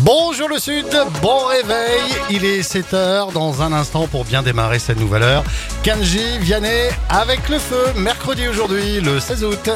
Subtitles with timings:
[0.00, 0.86] Bonjour le Sud,
[1.20, 5.44] bon réveil, il est 7h dans un instant pour bien démarrer cette nouvelle heure.
[5.82, 9.70] Kanji, Vianney avec le feu, mercredi aujourd'hui, le 16 août.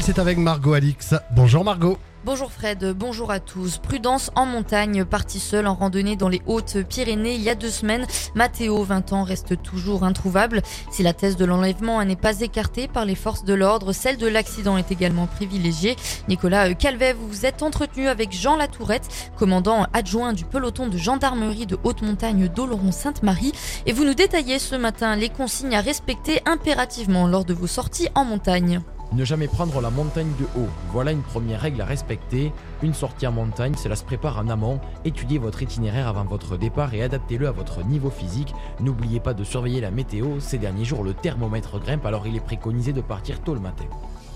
[0.00, 1.14] C'est avec Margot Alix.
[1.34, 1.96] Bonjour Margot.
[2.24, 3.78] Bonjour Fred, bonjour à tous.
[3.78, 8.06] Prudence en montagne, parti seul en randonnée dans les Hautes-Pyrénées il y a deux semaines.
[8.34, 10.62] Mathéo, 20 ans, reste toujours introuvable.
[10.90, 14.26] Si la thèse de l'enlèvement n'est pas écartée par les forces de l'ordre, celle de
[14.26, 15.96] l'accident est également privilégiée.
[16.28, 21.66] Nicolas Calvet, vous vous êtes entretenu avec Jean Latourette, commandant adjoint du peloton de gendarmerie
[21.66, 23.52] de haute montagne d'Oloron-Sainte-Marie.
[23.86, 28.08] Et vous nous détaillez ce matin les consignes à respecter impérativement lors de vos sorties
[28.14, 28.82] en montagne.
[29.12, 30.68] Ne jamais prendre la montagne de haut.
[30.90, 32.52] Voilà une première règle à respecter.
[32.82, 34.80] Une sortie en montagne, cela se prépare en amont.
[35.04, 38.52] Étudiez votre itinéraire avant votre départ et adaptez-le à votre niveau physique.
[38.80, 40.40] N'oubliez pas de surveiller la météo.
[40.40, 43.84] Ces derniers jours, le thermomètre grimpe, alors il est préconisé de partir tôt le matin.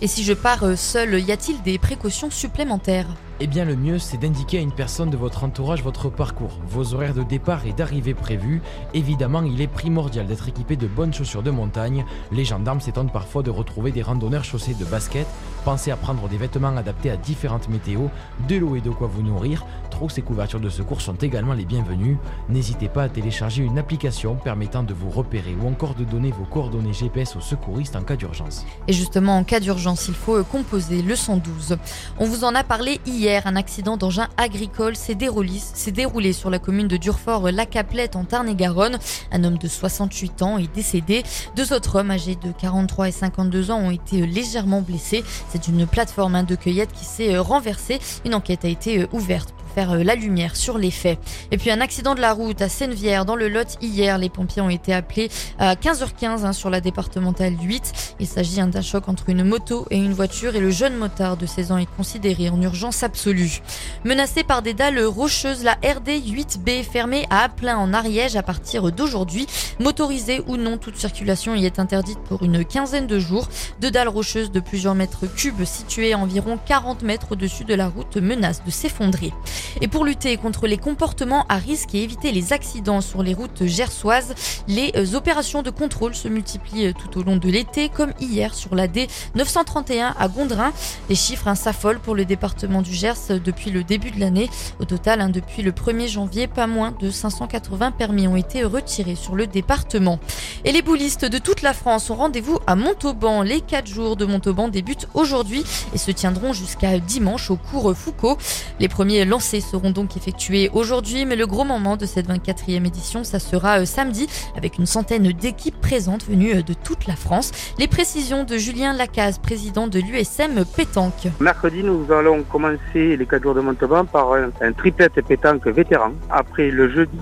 [0.00, 3.08] Et si je pars euh, seul, y a-t-il des précautions supplémentaires?
[3.42, 6.92] Eh bien, le mieux, c'est d'indiquer à une personne de votre entourage votre parcours, vos
[6.92, 8.60] horaires de départ et d'arrivée prévus.
[8.92, 12.04] Évidemment, il est primordial d'être équipé de bonnes chaussures de montagne.
[12.32, 15.26] Les gendarmes s'étonnent parfois de retrouver des randonneurs chaussés de baskets.
[15.64, 18.10] Pensez à prendre des vêtements adaptés à différentes météos,
[18.46, 19.64] de l'eau et de quoi vous nourrir.
[19.88, 22.18] Trousses et couvertures de secours sont également les bienvenus.
[22.50, 26.44] N'hésitez pas à télécharger une application permettant de vous repérer ou encore de donner vos
[26.44, 28.66] coordonnées GPS aux secouristes en cas d'urgence.
[28.86, 31.78] Et justement, en cas d'urgence, il faut composer le 112.
[32.18, 33.29] On vous en a parlé hier.
[33.36, 38.98] Un accident d'engin agricole s'est déroulé, sur la commune de Durfort-la-Caplette en Tarn-et-Garonne.
[39.30, 41.22] Un homme de 68 ans est décédé.
[41.54, 45.22] Deux autres hommes âgés de 43 et 52 ans ont été euh, légèrement blessés.
[45.48, 48.00] C'est une plateforme hein, de cueillette qui s'est euh, renversée.
[48.24, 51.18] Une enquête a été ouverte pour faire la lumière sur les faits.
[51.50, 54.18] Et puis un accident de la route à Sennevière dans le Lot hier.
[54.18, 58.16] Les pompiers ont été appelés à 15h15 hein, sur la départementale 8.
[58.20, 61.36] Il s'agit hein, d'un choc entre une moto et une voiture et le jeune motard
[61.36, 63.62] de 16 ans est considéré en urgence absolue.
[64.04, 68.42] Menacé par des dalles rocheuses, la RD 8B est fermée à Aplin en Ariège à
[68.42, 69.46] partir d'aujourd'hui.
[69.78, 73.48] Motorisée ou non, toute circulation y est interdite pour une quinzaine de jours.
[73.80, 77.88] Deux dalles rocheuses de plusieurs mètres cubes situées à environ 40 mètres au-dessus de la
[77.88, 79.32] route menacent de s'effondrer.
[79.80, 83.66] Et pour lutter contre les comportements à risque et éviter les accidents sur les routes
[83.66, 84.34] gersoises,
[84.68, 88.54] les euh, opérations de contrôle se multiplient euh, tout au long de l'été, comme hier
[88.54, 90.72] sur la D 931 à Gondrin.
[91.08, 94.50] Les chiffres hein, s'affolent pour le département du Gers euh, depuis le début de l'année.
[94.80, 99.14] Au total, hein, depuis le 1er janvier, pas moins de 580 permis ont été retirés
[99.14, 100.18] sur le département.
[100.64, 103.42] Et les boulistes de toute la France ont rendez-vous à Montauban.
[103.42, 105.64] Les 4 jours de Montauban débutent aujourd'hui
[105.94, 108.38] et se tiendront jusqu'à dimanche au cours Foucault.
[108.78, 109.24] Les premiers
[109.60, 113.80] lancers seront donc effectués aujourd'hui, mais le gros moment de cette 24e édition, ça sera
[113.80, 114.26] euh, samedi
[114.56, 117.52] avec une centaine d'équipes présentes venues euh, de toute la France.
[117.78, 121.28] Les précisions de Julien Lacaze, président de l'USM Pétanque.
[121.40, 126.12] Mercredi, nous allons commencer les 4 jours de Montauban par un, un triplette pétanque vétéran.
[126.30, 127.18] Après le jeudi,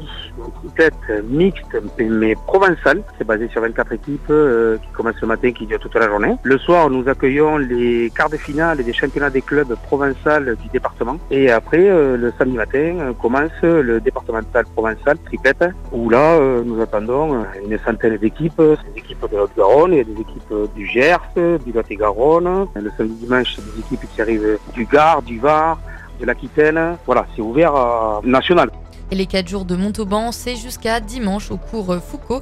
[0.51, 3.03] triplette mixte mais provençale.
[3.17, 6.35] C'est basé sur 24 équipes euh, qui commencent le matin, qui durent toute la journée.
[6.43, 11.17] Le soir, nous accueillons les quarts de finale des championnats des clubs provençal du département.
[11.31, 16.81] Et après, euh, le samedi matin, euh, commence le départemental provençal triplette, où là, nous
[16.81, 21.19] attendons une centaine d'équipes, des équipes de Haute-Garonne, il y a des équipes du Gers,
[21.65, 22.67] du Lot-et-Garonne.
[22.75, 25.79] Le samedi dimanche, des équipes qui arrivent du Gard, du Var,
[26.21, 26.97] de l'Aquitaine.
[27.07, 28.71] Voilà, c'est ouvert à national.
[29.11, 32.41] Et les 4 jours de Montauban, c'est jusqu'à dimanche au cours Foucault.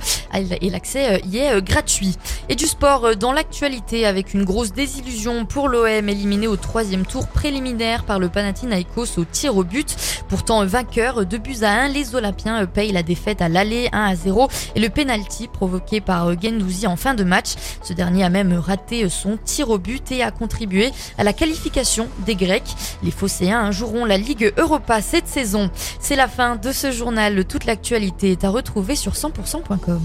[0.60, 2.16] Et l'accès euh, y est euh, gratuit.
[2.48, 7.06] Et du sport euh, dans l'actualité avec une grosse désillusion pour l'OM éliminé au troisième
[7.06, 9.96] tour préliminaire par le Panathinaikos au tir au but.
[10.28, 14.14] Pourtant vainqueur de buts à 1, les Olympiens payent la défaite à l'aller 1 à
[14.16, 17.54] 0 et le penalty provoqué par Gendouzi en fin de match.
[17.82, 22.08] Ce dernier a même raté son tir au but et a contribué à la qualification
[22.26, 22.74] des Grecs.
[23.02, 25.70] Les Phocéens joueront la Ligue Europa cette saison.
[26.00, 27.44] C'est la fin de ce journal.
[27.44, 30.00] Toute l'actualité est à retrouver sur 100%.com.